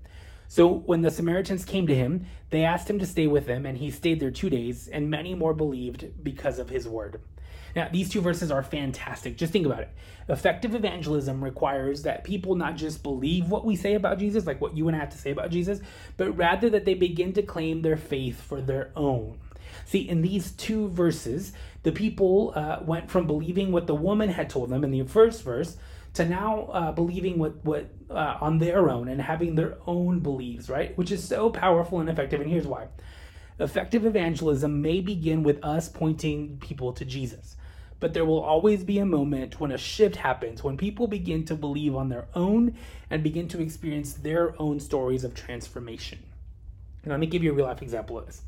So 0.48 0.66
when 0.66 1.02
the 1.02 1.10
Samaritans 1.10 1.66
came 1.66 1.86
to 1.86 1.94
him, 1.94 2.24
they 2.48 2.64
asked 2.64 2.88
him 2.88 2.98
to 2.98 3.04
stay 3.04 3.26
with 3.26 3.44
them, 3.44 3.66
and 3.66 3.76
he 3.76 3.90
stayed 3.90 4.18
there 4.18 4.30
two 4.30 4.48
days, 4.48 4.88
and 4.88 5.10
many 5.10 5.34
more 5.34 5.52
believed 5.52 6.24
because 6.24 6.58
of 6.58 6.70
his 6.70 6.88
word. 6.88 7.20
Now, 7.74 7.88
these 7.90 8.08
two 8.10 8.20
verses 8.20 8.50
are 8.50 8.62
fantastic. 8.62 9.36
Just 9.36 9.52
think 9.52 9.66
about 9.66 9.80
it. 9.80 9.90
Effective 10.28 10.74
evangelism 10.74 11.42
requires 11.42 12.02
that 12.02 12.24
people 12.24 12.54
not 12.54 12.76
just 12.76 13.02
believe 13.02 13.48
what 13.48 13.64
we 13.64 13.76
say 13.76 13.94
about 13.94 14.18
Jesus, 14.18 14.46
like 14.46 14.60
what 14.60 14.76
you 14.76 14.88
and 14.88 14.96
I 14.96 15.00
have 15.00 15.10
to 15.10 15.18
say 15.18 15.30
about 15.30 15.50
Jesus, 15.50 15.80
but 16.16 16.36
rather 16.36 16.70
that 16.70 16.84
they 16.84 16.94
begin 16.94 17.32
to 17.34 17.42
claim 17.42 17.82
their 17.82 17.96
faith 17.96 18.40
for 18.40 18.60
their 18.60 18.90
own. 18.94 19.38
See, 19.84 20.08
in 20.08 20.22
these 20.22 20.52
two 20.52 20.88
verses, 20.88 21.52
the 21.82 21.92
people 21.92 22.52
uh, 22.54 22.80
went 22.82 23.10
from 23.10 23.26
believing 23.26 23.72
what 23.72 23.86
the 23.86 23.94
woman 23.94 24.28
had 24.28 24.50
told 24.50 24.70
them 24.70 24.84
in 24.84 24.90
the 24.90 25.02
first 25.04 25.42
verse 25.42 25.76
to 26.14 26.24
now 26.26 26.64
uh, 26.66 26.92
believing 26.92 27.38
what 27.38 27.64
what 27.64 27.88
uh, 28.10 28.36
on 28.40 28.58
their 28.58 28.90
own 28.90 29.08
and 29.08 29.20
having 29.20 29.54
their 29.54 29.78
own 29.86 30.20
beliefs, 30.20 30.68
right? 30.68 30.96
Which 30.98 31.10
is 31.10 31.26
so 31.26 31.50
powerful 31.50 32.00
and 32.00 32.08
effective. 32.08 32.40
And 32.40 32.50
here's 32.50 32.66
why: 32.66 32.88
effective 33.58 34.04
evangelism 34.04 34.82
may 34.82 35.00
begin 35.00 35.42
with 35.42 35.62
us 35.64 35.88
pointing 35.88 36.58
people 36.58 36.92
to 36.92 37.04
Jesus. 37.04 37.56
But 38.02 38.14
there 38.14 38.24
will 38.24 38.40
always 38.40 38.82
be 38.82 38.98
a 38.98 39.06
moment 39.06 39.60
when 39.60 39.70
a 39.70 39.78
shift 39.78 40.16
happens, 40.16 40.64
when 40.64 40.76
people 40.76 41.06
begin 41.06 41.44
to 41.44 41.54
believe 41.54 41.94
on 41.94 42.08
their 42.08 42.26
own 42.34 42.74
and 43.08 43.22
begin 43.22 43.46
to 43.46 43.62
experience 43.62 44.14
their 44.14 44.60
own 44.60 44.80
stories 44.80 45.22
of 45.22 45.36
transformation. 45.36 46.18
And 47.04 47.12
let 47.12 47.20
me 47.20 47.28
give 47.28 47.44
you 47.44 47.52
a 47.52 47.54
real 47.54 47.66
life 47.66 47.80
example 47.80 48.18
of 48.18 48.26
this. 48.26 48.42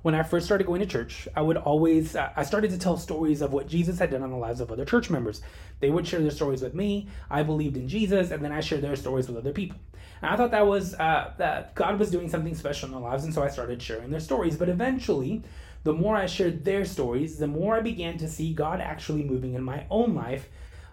When 0.00 0.14
I 0.14 0.22
first 0.22 0.46
started 0.46 0.66
going 0.66 0.80
to 0.80 0.86
church, 0.86 1.28
I 1.36 1.42
would 1.42 1.58
always, 1.58 2.16
I 2.16 2.42
started 2.42 2.70
to 2.70 2.78
tell 2.78 2.96
stories 2.96 3.42
of 3.42 3.52
what 3.52 3.68
Jesus 3.68 3.98
had 3.98 4.10
done 4.10 4.22
on 4.22 4.30
the 4.30 4.36
lives 4.36 4.62
of 4.62 4.72
other 4.72 4.86
church 4.86 5.10
members. 5.10 5.42
They 5.80 5.90
would 5.90 6.08
share 6.08 6.20
their 6.20 6.30
stories 6.30 6.62
with 6.62 6.74
me. 6.74 7.08
I 7.28 7.42
believed 7.42 7.76
in 7.76 7.88
Jesus, 7.88 8.30
and 8.30 8.42
then 8.42 8.52
I 8.52 8.60
shared 8.60 8.80
their 8.80 8.96
stories 8.96 9.28
with 9.28 9.36
other 9.36 9.52
people. 9.52 9.78
And 10.22 10.30
I 10.30 10.36
thought 10.36 10.50
that 10.50 10.66
was, 10.66 10.94
uh, 10.94 11.32
that 11.38 11.74
God 11.74 11.98
was 11.98 12.10
doing 12.10 12.28
something 12.28 12.54
special 12.54 12.86
in 12.88 12.92
their 12.92 13.02
lives, 13.02 13.24
and 13.24 13.34
so 13.34 13.42
I 13.42 13.48
started 13.48 13.82
sharing 13.82 14.10
their 14.10 14.20
stories. 14.20 14.56
But 14.56 14.68
eventually, 14.68 15.42
the 15.84 15.92
more 15.92 16.16
I 16.16 16.26
shared 16.26 16.64
their 16.64 16.84
stories, 16.84 17.38
the 17.38 17.46
more 17.46 17.76
I 17.76 17.80
began 17.80 18.18
to 18.18 18.28
see 18.28 18.52
God 18.52 18.80
actually 18.80 19.22
moving 19.22 19.54
in 19.54 19.62
my 19.62 19.86
own 19.90 20.14
life 20.14 20.48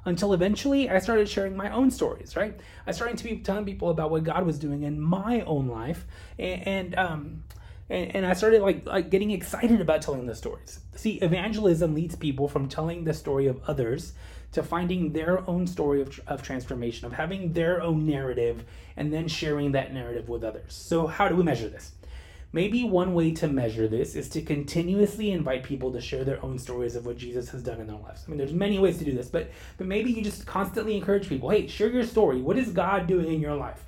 until 0.06 0.34
eventually 0.34 0.90
I 0.90 1.00
started 1.00 1.30
sharing 1.30 1.56
my 1.56 1.72
own 1.72 1.90
stories, 1.90 2.36
right? 2.36 2.60
I 2.86 2.92
started 2.92 3.18
to 3.18 3.24
be 3.24 3.38
telling 3.38 3.66
people 3.66 3.90
about 3.90 4.12
what 4.12 4.24
God 4.24 4.46
was 4.46 4.60
doing 4.60 4.84
in 4.84 5.00
my 5.00 5.42
own 5.42 5.68
life 5.68 6.06
and, 6.38 6.68
and 6.68 6.96
um 6.96 7.44
and, 7.90 8.16
and 8.16 8.26
I 8.26 8.34
started 8.34 8.62
like 8.62 8.86
like 8.86 9.10
getting 9.10 9.32
excited 9.32 9.82
about 9.82 10.02
telling 10.02 10.26
the 10.26 10.36
stories. 10.36 10.80
See, 10.96 11.16
evangelism 11.16 11.94
leads 11.94 12.16
people 12.16 12.48
from 12.48 12.68
telling 12.68 13.04
the 13.04 13.14
story 13.14 13.48
of 13.48 13.62
others 13.68 14.14
to 14.54 14.64
finding 14.64 15.12
their 15.14 15.48
own 15.50 15.68
story 15.68 16.02
of, 16.02 16.20
of 16.28 16.42
transformation, 16.44 17.08
of 17.08 17.14
having 17.14 17.54
their 17.54 17.82
own 17.82 18.06
narrative, 18.06 18.64
and 18.96 19.12
then 19.12 19.28
sharing 19.28 19.72
that 19.72 19.94
narrative 19.94 20.30
with 20.30 20.44
others. 20.44 20.74
So, 20.74 21.08
how 21.08 21.28
do 21.28 21.36
we 21.36 21.44
measure 21.44 21.70
this? 21.70 21.92
Maybe 22.56 22.84
one 22.84 23.16
way 23.16 23.32
to 23.32 23.48
measure 23.48 23.88
this 23.88 24.16
is 24.16 24.30
to 24.30 24.42
continuously 24.44 25.32
invite 25.32 25.64
people 25.64 25.92
to 25.92 26.00
share 26.00 26.24
their 26.24 26.44
own 26.46 26.60
stories 26.60 26.96
of 26.96 27.04
what 27.04 27.18
Jesus 27.18 27.50
has 27.50 27.64
done 27.64 27.82
in 27.82 27.88
their 27.88 27.96
lives. 27.96 28.24
I 28.26 28.30
mean, 28.30 28.38
there's 28.38 28.54
many 28.54 28.78
ways 28.78 29.00
to 29.00 29.06
do 29.06 29.12
this, 29.12 29.28
but 29.28 29.50
but 29.78 29.88
maybe 29.88 30.12
you 30.12 30.22
just 30.22 30.46
constantly 30.46 30.96
encourage 30.96 31.28
people, 31.28 31.50
hey, 31.50 31.68
share 31.68 31.90
your 31.90 32.04
story. 32.04 32.42
What 32.42 32.60
is 32.60 32.70
God 32.70 33.08
doing 33.08 33.34
in 33.34 33.42
your 33.42 33.56
life? 33.56 33.84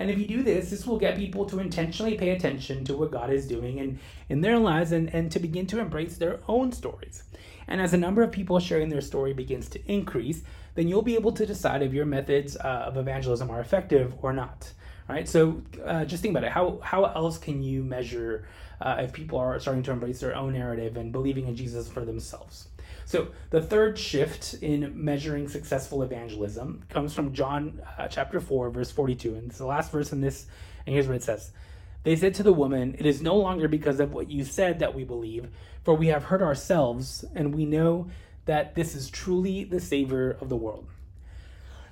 And 0.00 0.10
if 0.10 0.18
you 0.18 0.26
do 0.26 0.42
this, 0.42 0.70
this 0.70 0.86
will 0.86 0.98
get 0.98 1.18
people 1.18 1.44
to 1.46 1.60
intentionally 1.60 2.16
pay 2.16 2.30
attention 2.30 2.84
to 2.86 2.96
what 2.96 3.10
God 3.10 3.30
is 3.30 3.46
doing 3.46 3.78
in, 3.78 3.98
in 4.30 4.40
their 4.40 4.58
lives 4.58 4.92
and, 4.92 5.12
and 5.14 5.30
to 5.32 5.38
begin 5.38 5.66
to 5.68 5.78
embrace 5.78 6.16
their 6.16 6.40
own 6.48 6.72
stories. 6.72 7.24
And 7.68 7.82
as 7.82 7.90
the 7.90 7.98
number 7.98 8.22
of 8.22 8.32
people 8.32 8.58
sharing 8.58 8.88
their 8.88 9.02
story 9.02 9.34
begins 9.34 9.68
to 9.68 9.92
increase, 9.92 10.42
then 10.74 10.88
you'll 10.88 11.02
be 11.02 11.16
able 11.16 11.32
to 11.32 11.44
decide 11.44 11.82
if 11.82 11.92
your 11.92 12.06
methods 12.06 12.56
uh, 12.56 12.84
of 12.86 12.96
evangelism 12.96 13.50
are 13.50 13.60
effective 13.60 14.14
or 14.22 14.32
not. 14.32 14.72
Right. 15.06 15.28
So 15.28 15.60
uh, 15.84 16.04
just 16.04 16.22
think 16.22 16.32
about 16.32 16.44
it. 16.44 16.52
How 16.52 16.78
how 16.82 17.04
else 17.04 17.36
can 17.36 17.64
you 17.64 17.82
measure 17.82 18.46
uh, 18.80 18.98
if 19.00 19.12
people 19.12 19.38
are 19.38 19.58
starting 19.58 19.82
to 19.82 19.90
embrace 19.90 20.20
their 20.20 20.36
own 20.36 20.52
narrative 20.52 20.96
and 20.96 21.10
believing 21.10 21.48
in 21.48 21.56
Jesus 21.56 21.88
for 21.88 22.04
themselves? 22.04 22.68
So 23.10 23.26
the 23.50 23.60
third 23.60 23.98
shift 23.98 24.54
in 24.62 24.92
measuring 24.94 25.48
successful 25.48 26.04
evangelism 26.04 26.84
comes 26.88 27.12
from 27.12 27.32
John 27.32 27.82
uh, 27.98 28.06
chapter 28.06 28.38
4 28.38 28.70
verse 28.70 28.92
42 28.92 29.34
and 29.34 29.48
it's 29.48 29.58
the 29.58 29.66
last 29.66 29.90
verse 29.90 30.12
in 30.12 30.20
this 30.20 30.46
and 30.86 30.94
here's 30.94 31.08
what 31.08 31.16
it 31.16 31.24
says. 31.24 31.50
They 32.04 32.14
said 32.14 32.34
to 32.34 32.44
the 32.44 32.52
woman, 32.52 32.94
"It 32.96 33.06
is 33.06 33.20
no 33.20 33.34
longer 33.34 33.66
because 33.66 33.98
of 33.98 34.12
what 34.12 34.30
you 34.30 34.44
said 34.44 34.78
that 34.78 34.94
we 34.94 35.02
believe, 35.02 35.48
for 35.82 35.92
we 35.92 36.06
have 36.06 36.26
heard 36.26 36.40
ourselves 36.40 37.24
and 37.34 37.52
we 37.52 37.64
know 37.64 38.08
that 38.44 38.76
this 38.76 38.94
is 38.94 39.10
truly 39.10 39.64
the 39.64 39.80
savior 39.80 40.38
of 40.40 40.48
the 40.48 40.56
world." 40.56 40.86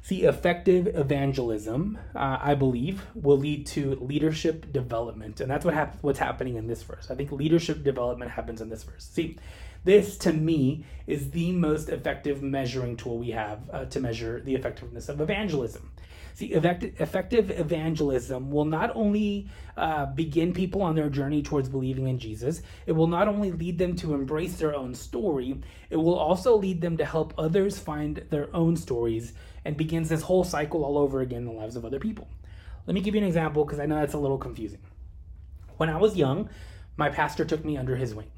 See, 0.02 0.22
effective 0.22 0.86
evangelism, 0.86 1.98
uh, 2.14 2.38
I 2.40 2.54
believe, 2.54 3.04
will 3.16 3.38
lead 3.38 3.66
to 3.66 3.96
leadership 3.96 4.72
development, 4.72 5.40
and 5.40 5.50
that's 5.50 5.64
what 5.64 5.74
hap- 5.74 5.98
what's 6.00 6.20
happening 6.20 6.54
in 6.54 6.68
this 6.68 6.84
verse. 6.84 7.10
I 7.10 7.16
think 7.16 7.32
leadership 7.32 7.82
development 7.82 8.30
happens 8.30 8.60
in 8.60 8.70
this 8.70 8.84
verse. 8.84 9.04
See, 9.04 9.36
this 9.84 10.16
to 10.18 10.32
me 10.32 10.84
is 11.06 11.30
the 11.30 11.52
most 11.52 11.88
effective 11.88 12.42
measuring 12.42 12.96
tool 12.96 13.18
we 13.18 13.30
have 13.30 13.60
uh, 13.72 13.84
to 13.86 14.00
measure 14.00 14.40
the 14.40 14.54
effectiveness 14.54 15.08
of 15.08 15.20
evangelism. 15.20 15.90
See, 16.34 16.52
effective 16.52 17.50
evangelism 17.50 18.52
will 18.52 18.64
not 18.64 18.94
only 18.94 19.50
uh, 19.76 20.06
begin 20.06 20.52
people 20.52 20.82
on 20.82 20.94
their 20.94 21.10
journey 21.10 21.42
towards 21.42 21.68
believing 21.68 22.06
in 22.06 22.20
Jesus, 22.20 22.62
it 22.86 22.92
will 22.92 23.08
not 23.08 23.26
only 23.26 23.50
lead 23.50 23.76
them 23.76 23.96
to 23.96 24.14
embrace 24.14 24.56
their 24.56 24.72
own 24.72 24.94
story, 24.94 25.60
it 25.90 25.96
will 25.96 26.16
also 26.16 26.56
lead 26.56 26.80
them 26.80 26.96
to 26.98 27.04
help 27.04 27.34
others 27.36 27.80
find 27.80 28.22
their 28.30 28.54
own 28.54 28.76
stories 28.76 29.32
and 29.64 29.76
begins 29.76 30.10
this 30.10 30.22
whole 30.22 30.44
cycle 30.44 30.84
all 30.84 30.96
over 30.96 31.22
again 31.22 31.38
in 31.38 31.46
the 31.46 31.52
lives 31.52 31.74
of 31.74 31.84
other 31.84 31.98
people. 31.98 32.28
Let 32.86 32.94
me 32.94 33.00
give 33.00 33.16
you 33.16 33.20
an 33.20 33.26
example 33.26 33.64
because 33.64 33.80
I 33.80 33.86
know 33.86 33.96
that's 33.96 34.14
a 34.14 34.18
little 34.18 34.38
confusing. 34.38 34.80
When 35.76 35.90
I 35.90 35.96
was 35.96 36.16
young, 36.16 36.50
my 36.96 37.08
pastor 37.08 37.44
took 37.44 37.64
me 37.64 37.76
under 37.76 37.96
his 37.96 38.14
wing. 38.14 38.30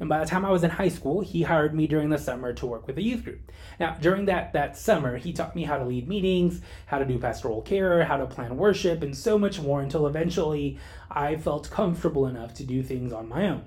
And 0.00 0.08
by 0.08 0.20
the 0.20 0.26
time 0.26 0.44
I 0.44 0.50
was 0.50 0.62
in 0.62 0.70
high 0.70 0.88
school, 0.88 1.22
he 1.22 1.42
hired 1.42 1.74
me 1.74 1.86
during 1.86 2.10
the 2.10 2.18
summer 2.18 2.52
to 2.52 2.66
work 2.66 2.86
with 2.86 2.98
a 2.98 3.02
youth 3.02 3.24
group. 3.24 3.50
Now, 3.80 3.96
during 4.00 4.26
that, 4.26 4.52
that 4.52 4.76
summer, 4.76 5.16
he 5.16 5.32
taught 5.32 5.56
me 5.56 5.64
how 5.64 5.76
to 5.76 5.84
lead 5.84 6.08
meetings, 6.08 6.60
how 6.86 6.98
to 6.98 7.04
do 7.04 7.18
pastoral 7.18 7.62
care, 7.62 8.04
how 8.04 8.16
to 8.16 8.26
plan 8.26 8.56
worship, 8.56 9.02
and 9.02 9.16
so 9.16 9.38
much 9.38 9.60
more 9.60 9.80
until 9.80 10.06
eventually 10.06 10.78
I 11.10 11.36
felt 11.36 11.70
comfortable 11.70 12.26
enough 12.26 12.54
to 12.54 12.64
do 12.64 12.82
things 12.82 13.12
on 13.12 13.28
my 13.28 13.48
own. 13.48 13.64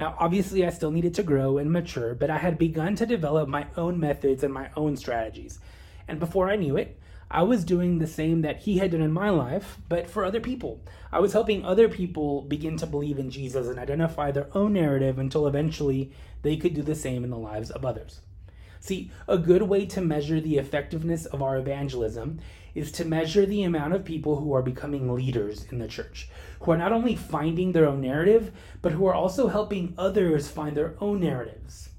Now, 0.00 0.16
obviously, 0.18 0.66
I 0.66 0.70
still 0.70 0.90
needed 0.90 1.14
to 1.14 1.22
grow 1.22 1.58
and 1.58 1.70
mature, 1.70 2.14
but 2.14 2.30
I 2.30 2.38
had 2.38 2.58
begun 2.58 2.96
to 2.96 3.06
develop 3.06 3.48
my 3.48 3.66
own 3.76 4.00
methods 4.00 4.42
and 4.42 4.52
my 4.52 4.70
own 4.76 4.96
strategies. 4.96 5.60
And 6.10 6.18
before 6.18 6.50
I 6.50 6.56
knew 6.56 6.76
it, 6.76 6.98
I 7.30 7.44
was 7.44 7.64
doing 7.64 7.98
the 7.98 8.06
same 8.08 8.42
that 8.42 8.62
he 8.62 8.78
had 8.78 8.90
done 8.90 9.00
in 9.00 9.12
my 9.12 9.30
life, 9.30 9.78
but 9.88 10.10
for 10.10 10.24
other 10.24 10.40
people. 10.40 10.80
I 11.12 11.20
was 11.20 11.32
helping 11.32 11.64
other 11.64 11.88
people 11.88 12.42
begin 12.42 12.76
to 12.78 12.86
believe 12.86 13.20
in 13.20 13.30
Jesus 13.30 13.68
and 13.68 13.78
identify 13.78 14.32
their 14.32 14.48
own 14.52 14.72
narrative 14.72 15.20
until 15.20 15.46
eventually 15.46 16.10
they 16.42 16.56
could 16.56 16.74
do 16.74 16.82
the 16.82 16.96
same 16.96 17.22
in 17.22 17.30
the 17.30 17.38
lives 17.38 17.70
of 17.70 17.84
others. 17.84 18.22
See, 18.80 19.12
a 19.28 19.38
good 19.38 19.62
way 19.62 19.86
to 19.86 20.00
measure 20.00 20.40
the 20.40 20.58
effectiveness 20.58 21.26
of 21.26 21.42
our 21.42 21.56
evangelism 21.56 22.40
is 22.74 22.90
to 22.92 23.04
measure 23.04 23.46
the 23.46 23.62
amount 23.62 23.94
of 23.94 24.04
people 24.04 24.40
who 24.40 24.52
are 24.52 24.62
becoming 24.62 25.14
leaders 25.14 25.64
in 25.70 25.78
the 25.78 25.86
church, 25.86 26.28
who 26.58 26.72
are 26.72 26.78
not 26.78 26.92
only 26.92 27.14
finding 27.14 27.70
their 27.70 27.86
own 27.86 28.00
narrative, 28.00 28.50
but 28.82 28.90
who 28.90 29.06
are 29.06 29.14
also 29.14 29.46
helping 29.46 29.94
others 29.96 30.48
find 30.48 30.76
their 30.76 30.96
own 31.00 31.20
narratives. 31.20 31.90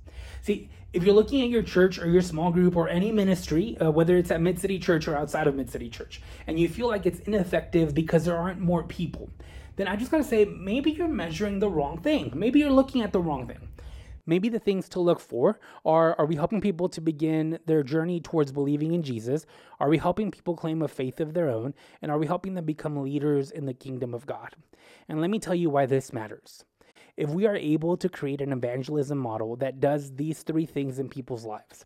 See, 0.42 0.70
if 0.94 1.04
you're 1.04 1.16
looking 1.16 1.42
at 1.42 1.50
your 1.50 1.64
church 1.64 2.00
or 2.00 2.08
your 2.08 2.22
small 2.22 2.52
group 2.52 2.76
or 2.76 2.90
any 2.90 3.12
ministry, 3.12 3.78
uh, 3.78 3.90
whether 3.90 4.18
it's 4.18 4.30
at 4.30 4.42
Mid 4.42 4.60
City 4.60 4.78
Church 4.78 5.08
or 5.08 5.16
outside 5.16 5.48
of 5.48 5.56
Mid 5.56 5.70
City 5.70 5.90
Church, 5.90 6.22
and 6.48 6.60
you 6.60 6.68
feel 6.68 6.88
like 6.88 7.06
it's 7.06 7.20
ineffective 7.22 7.94
because 7.94 8.26
there 8.26 8.38
aren't 8.38 8.60
more 8.60 8.84
people, 8.84 9.30
then 9.78 9.88
I 9.88 9.96
just 9.96 10.12
gotta 10.12 10.24
say 10.24 10.46
maybe 10.46 10.92
you're 10.92 11.08
measuring 11.08 11.60
the 11.60 11.70
wrong 11.70 12.00
thing. 12.02 12.32
Maybe 12.36 12.60
you're 12.60 12.72
looking 12.72 13.02
at 13.02 13.14
the 13.14 13.22
wrong 13.22 13.48
thing. 13.48 13.70
Maybe 14.26 14.50
the 14.50 14.60
things 14.60 14.88
to 14.90 15.00
look 15.00 15.20
for 15.20 15.60
are 15.86 16.16
are 16.20 16.26
we 16.26 16.36
helping 16.36 16.62
people 16.62 16.90
to 16.90 17.02
begin 17.02 17.58
their 17.66 17.84
journey 17.84 18.20
towards 18.20 18.52
believing 18.52 18.94
in 18.94 19.02
Jesus? 19.02 19.46
Are 19.80 19.90
we 19.90 19.98
helping 19.98 20.30
people 20.30 20.56
claim 20.56 20.82
a 20.82 20.88
faith 20.88 21.20
of 21.20 21.34
their 21.34 21.50
own? 21.50 21.74
And 22.02 22.12
are 22.12 22.20
we 22.20 22.28
helping 22.28 22.54
them 22.54 22.66
become 22.66 23.02
leaders 23.02 23.50
in 23.50 23.66
the 23.66 23.74
kingdom 23.74 24.14
of 24.14 24.26
God? 24.26 24.56
And 25.08 25.22
let 25.22 25.30
me 25.30 25.40
tell 25.40 25.56
you 25.56 25.70
why 25.70 25.86
this 25.86 26.14
matters 26.14 26.66
if 27.18 27.30
we 27.30 27.46
are 27.46 27.56
able 27.56 27.98
to 27.98 28.10
create 28.10 28.42
an 28.42 28.52
evangelism 28.52 29.18
model 29.18 29.56
that 29.58 29.80
does 29.80 30.16
these 30.16 30.44
three 30.44 30.66
things 30.66 31.00
in 31.00 31.10
people's 31.10 31.46
lives, 31.46 31.86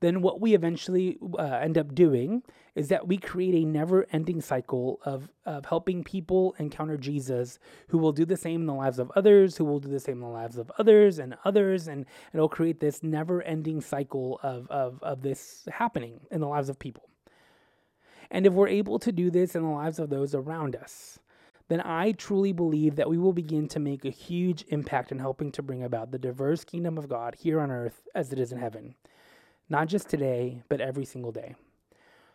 then 0.00 0.22
what 0.22 0.40
we 0.40 0.54
eventually 0.54 1.18
uh, 1.38 1.42
end 1.42 1.76
up 1.76 1.94
doing 1.94 2.42
is 2.74 2.88
that 2.88 3.06
we 3.06 3.18
create 3.18 3.54
a 3.54 3.66
never 3.66 4.06
ending 4.12 4.40
cycle 4.40 4.98
of, 5.04 5.30
of 5.44 5.66
helping 5.66 6.02
people 6.02 6.54
encounter 6.58 6.96
Jesus 6.96 7.58
who 7.88 7.98
will 7.98 8.12
do 8.12 8.24
the 8.24 8.36
same 8.36 8.62
in 8.62 8.66
the 8.66 8.74
lives 8.74 8.98
of 8.98 9.12
others, 9.14 9.56
who 9.56 9.64
will 9.64 9.78
do 9.78 9.88
the 9.88 10.00
same 10.00 10.16
in 10.16 10.20
the 10.20 10.26
lives 10.28 10.56
of 10.56 10.72
others 10.78 11.18
and 11.18 11.36
others. 11.44 11.86
And 11.86 12.06
it'll 12.32 12.48
create 12.48 12.80
this 12.80 13.02
never 13.02 13.42
ending 13.42 13.80
cycle 13.80 14.40
of, 14.42 14.66
of, 14.70 15.02
of 15.02 15.20
this 15.20 15.68
happening 15.70 16.20
in 16.30 16.40
the 16.40 16.48
lives 16.48 16.70
of 16.70 16.78
people. 16.78 17.10
And 18.30 18.46
if 18.46 18.52
we're 18.52 18.68
able 18.68 18.98
to 19.00 19.12
do 19.12 19.30
this 19.30 19.54
in 19.54 19.62
the 19.62 19.68
lives 19.68 19.98
of 19.98 20.08
those 20.08 20.34
around 20.34 20.76
us, 20.76 21.18
then 21.70 21.80
I 21.82 22.10
truly 22.10 22.52
believe 22.52 22.96
that 22.96 23.08
we 23.08 23.16
will 23.16 23.32
begin 23.32 23.68
to 23.68 23.78
make 23.78 24.04
a 24.04 24.10
huge 24.10 24.64
impact 24.68 25.12
in 25.12 25.20
helping 25.20 25.52
to 25.52 25.62
bring 25.62 25.84
about 25.84 26.10
the 26.10 26.18
diverse 26.18 26.64
kingdom 26.64 26.98
of 26.98 27.08
God 27.08 27.36
here 27.38 27.60
on 27.60 27.70
earth 27.70 28.08
as 28.12 28.32
it 28.32 28.40
is 28.40 28.50
in 28.50 28.58
heaven. 28.58 28.96
Not 29.68 29.86
just 29.86 30.08
today, 30.08 30.64
but 30.68 30.80
every 30.80 31.04
single 31.04 31.30
day. 31.30 31.54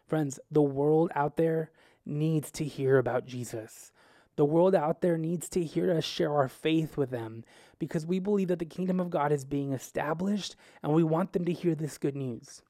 Friends, 0.08 0.40
the 0.50 0.62
world 0.62 1.12
out 1.16 1.36
there 1.36 1.70
needs 2.06 2.50
to 2.52 2.64
hear 2.64 2.98
about 2.98 3.26
Jesus. 3.26 3.92
The 4.38 4.46
world 4.46 4.74
out 4.74 5.02
there 5.02 5.18
needs 5.18 5.50
to 5.50 5.64
hear 5.66 5.92
us 5.92 6.06
share 6.06 6.34
our 6.34 6.48
faith 6.48 6.96
with 6.96 7.10
them 7.10 7.44
because 7.78 8.06
we 8.06 8.20
believe 8.20 8.48
that 8.48 8.60
the 8.60 8.66
kingdom 8.66 9.02
of 9.02 9.10
God 9.10 9.34
is 9.34 9.44
being 9.44 9.74
established 9.74 10.56
and 10.82 10.94
we 10.94 11.04
want 11.04 11.34
them 11.34 11.44
to 11.44 11.52
hear 11.52 11.76
this 11.76 11.98
good 11.98 12.16
news. 12.16 12.62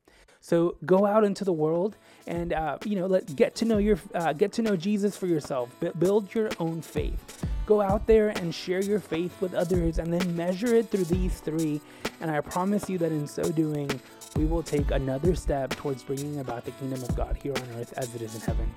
So 0.42 0.76
go 0.86 1.06
out 1.06 1.24
into 1.24 1.44
the 1.44 1.54
world 1.54 1.98
and 2.28 2.54
uh, 2.54 2.78
you 2.86 2.96
know 2.96 3.08
let 3.08 3.36
get 3.36 3.56
to 3.56 3.66
know 3.66 3.78
your 3.78 3.98
uh, 4.14 4.34
get 4.34 4.52
to 4.54 4.62
know 4.62 4.76
Jesus 4.76 5.18
for 5.18 5.28
yourself. 5.28 5.70
Build 6.00 6.34
your 6.34 6.50
own 6.60 6.82
faith. 6.82 7.46
Go 7.66 7.82
out 7.82 8.06
there 8.06 8.30
and 8.30 8.54
share 8.54 8.84
your 8.84 9.00
faith 9.00 9.42
with 9.42 9.56
others, 9.56 9.98
and 9.98 10.14
then 10.14 10.36
measure 10.36 10.76
it 10.76 10.90
through 10.90 11.06
these 11.06 11.40
three. 11.40 11.82
And 12.22 12.30
I 12.30 12.40
promise 12.42 12.88
you 12.90 13.00
that 13.00 13.12
in 13.12 13.28
so 13.28 13.44
doing, 13.52 13.90
we 14.36 14.46
will 14.46 14.62
take 14.62 14.92
another 14.92 15.34
step 15.34 15.72
towards 15.72 16.04
bringing 16.04 16.40
about 16.40 16.66
the 16.66 16.72
kingdom 16.72 17.02
of 17.02 17.16
God 17.16 17.38
here 17.42 17.54
on 17.56 17.80
earth 17.80 17.94
as 17.98 18.14
it 18.14 18.22
is 18.22 18.36
in 18.36 18.42
heaven. 18.42 18.74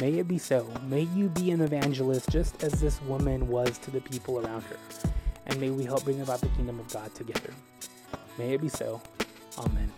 May 0.00 0.18
it 0.18 0.28
be 0.28 0.38
so. 0.38 0.68
May 0.88 1.02
you 1.02 1.28
be 1.28 1.50
an 1.50 1.60
evangelist 1.60 2.30
just 2.30 2.62
as 2.62 2.80
this 2.80 3.02
woman 3.02 3.48
was 3.48 3.78
to 3.78 3.90
the 3.90 4.00
people 4.00 4.38
around 4.38 4.62
her. 4.62 4.76
And 5.46 5.60
may 5.60 5.70
we 5.70 5.84
help 5.84 6.04
bring 6.04 6.20
about 6.20 6.40
the 6.40 6.48
kingdom 6.48 6.78
of 6.78 6.88
God 6.92 7.12
together. 7.14 7.50
May 8.38 8.54
it 8.54 8.60
be 8.60 8.68
so. 8.68 9.02
Amen. 9.58 9.92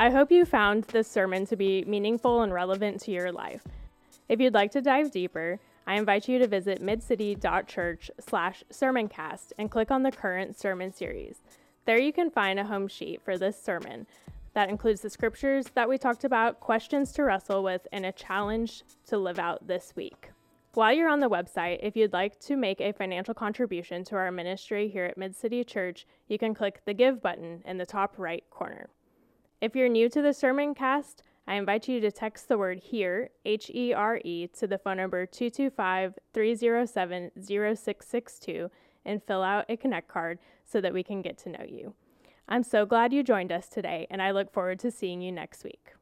I 0.00 0.10
hope 0.10 0.30
you 0.30 0.44
found 0.44 0.84
this 0.84 1.10
sermon 1.10 1.44
to 1.46 1.56
be 1.56 1.84
meaningful 1.84 2.42
and 2.42 2.52
relevant 2.54 3.00
to 3.00 3.10
your 3.10 3.32
life. 3.32 3.64
If 4.28 4.38
you'd 4.38 4.54
like 4.54 4.70
to 4.72 4.80
dive 4.80 5.10
deeper, 5.10 5.58
I 5.88 5.96
invite 5.96 6.28
you 6.28 6.38
to 6.38 6.46
visit 6.46 6.80
midcity.church 6.80 8.08
slash 8.20 8.62
sermoncast 8.70 9.54
and 9.58 9.72
click 9.72 9.90
on 9.90 10.04
the 10.04 10.12
current 10.12 10.56
sermon 10.56 10.92
series. 10.92 11.40
There 11.84 11.98
you 11.98 12.12
can 12.12 12.30
find 12.30 12.60
a 12.60 12.64
home 12.64 12.86
sheet 12.86 13.22
for 13.24 13.36
this 13.36 13.60
sermon 13.60 14.06
that 14.54 14.68
includes 14.68 15.00
the 15.00 15.10
scriptures 15.10 15.66
that 15.74 15.88
we 15.88 15.98
talked 15.98 16.22
about, 16.22 16.60
questions 16.60 17.10
to 17.14 17.24
wrestle 17.24 17.64
with, 17.64 17.88
and 17.90 18.06
a 18.06 18.12
challenge 18.12 18.84
to 19.08 19.18
live 19.18 19.40
out 19.40 19.66
this 19.66 19.94
week. 19.96 20.30
While 20.74 20.92
you're 20.92 21.08
on 21.08 21.18
the 21.18 21.28
website, 21.28 21.80
if 21.82 21.96
you'd 21.96 22.12
like 22.12 22.38
to 22.42 22.54
make 22.54 22.80
a 22.80 22.92
financial 22.92 23.34
contribution 23.34 24.04
to 24.04 24.14
our 24.14 24.30
ministry 24.30 24.88
here 24.88 25.06
at 25.06 25.18
Mid 25.18 25.34
City 25.34 25.64
Church, 25.64 26.06
you 26.28 26.38
can 26.38 26.54
click 26.54 26.82
the 26.84 26.94
Give 26.94 27.20
button 27.20 27.62
in 27.66 27.78
the 27.78 27.86
top 27.86 28.14
right 28.16 28.44
corner. 28.48 28.90
If 29.60 29.74
you're 29.74 29.88
new 29.88 30.08
to 30.10 30.22
the 30.22 30.32
sermon 30.32 30.72
cast, 30.72 31.24
I 31.48 31.54
invite 31.54 31.88
you 31.88 31.98
to 32.00 32.12
text 32.12 32.46
the 32.46 32.56
word 32.56 32.80
HERE, 32.90 33.30
H 33.44 33.72
E 33.74 33.92
R 33.92 34.20
E, 34.24 34.46
to 34.56 34.68
the 34.68 34.78
phone 34.78 34.98
number 34.98 35.26
225 35.26 36.14
307 36.32 37.30
0662 37.42 38.70
and 39.04 39.22
fill 39.24 39.42
out 39.42 39.64
a 39.68 39.76
Connect 39.76 40.06
card 40.06 40.38
so 40.64 40.80
that 40.80 40.94
we 40.94 41.02
can 41.02 41.22
get 41.22 41.38
to 41.38 41.48
know 41.48 41.64
you. 41.66 41.94
I'm 42.48 42.62
so 42.62 42.86
glad 42.86 43.12
you 43.12 43.24
joined 43.24 43.50
us 43.50 43.68
today, 43.68 44.06
and 44.10 44.22
I 44.22 44.30
look 44.30 44.52
forward 44.52 44.78
to 44.80 44.92
seeing 44.92 45.20
you 45.20 45.32
next 45.32 45.64
week. 45.64 45.92